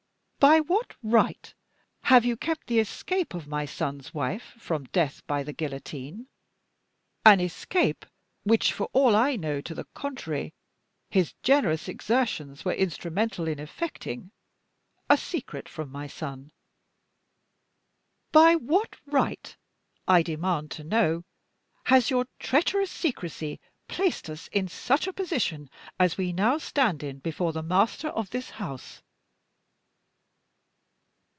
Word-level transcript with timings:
By 0.49 0.59
what 0.59 0.95
right 1.03 1.53
have 2.01 2.25
you 2.25 2.35
kept 2.35 2.65
the 2.65 2.79
escape 2.79 3.35
of 3.35 3.45
my 3.45 3.63
son's 3.65 4.11
wife 4.11 4.55
from 4.57 4.85
death 4.85 5.21
by 5.27 5.43
the 5.43 5.53
guillotine 5.53 6.29
an 7.23 7.39
escape 7.39 8.07
which, 8.43 8.73
for 8.73 8.89
all 8.91 9.15
I 9.15 9.35
know 9.35 9.61
to 9.61 9.75
the 9.75 9.83
contrary, 9.93 10.55
his 11.11 11.33
generous 11.43 11.87
exertions 11.87 12.65
were 12.65 12.73
instrumental 12.73 13.47
in 13.47 13.59
effecting 13.59 14.31
a 15.11 15.15
secret 15.15 15.69
from 15.69 15.91
my 15.91 16.07
son? 16.07 16.51
By 18.31 18.55
what 18.55 18.95
right, 19.05 19.55
I 20.07 20.23
demand 20.23 20.71
to 20.71 20.83
know, 20.83 21.23
has 21.83 22.09
your 22.09 22.25
treacherous 22.39 22.89
secrecy 22.89 23.59
placed 23.87 24.27
us 24.27 24.47
in 24.47 24.67
such 24.67 25.05
a 25.05 25.13
position 25.13 25.69
as 25.99 26.17
we 26.17 26.33
now 26.33 26.57
stand 26.57 27.03
in 27.03 27.19
before 27.19 27.53
the 27.53 27.61
master 27.61 28.07
of 28.07 28.31
this 28.31 28.49
house?" 28.49 29.03